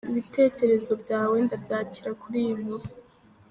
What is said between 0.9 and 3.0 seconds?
byawe ndabyakira kuri iyi nkuru.